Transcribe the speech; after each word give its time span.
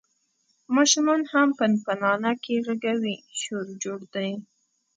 ماشومان 0.75 1.21
هم 1.31 1.47
پنپنانکي 1.59 2.55
غږوي، 2.65 3.17
شور 3.41 3.65
جوړ 3.83 3.99
دی. 4.13 4.29